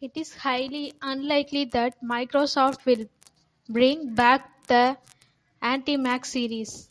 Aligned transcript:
It 0.00 0.16
is 0.16 0.34
highly 0.34 0.92
unlikely 1.00 1.66
that 1.66 2.02
Microsoft 2.02 2.84
will 2.84 3.08
bring 3.68 4.12
back 4.12 4.66
the 4.66 4.98
ActiMates 5.62 6.26
series. 6.26 6.88